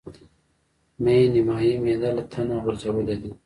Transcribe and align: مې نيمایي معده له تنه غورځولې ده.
مې 1.03 1.15
نيمایي 1.33 1.73
معده 1.83 2.09
له 2.17 2.23
تنه 2.31 2.55
غورځولې 2.63 3.15
ده. 3.21 3.29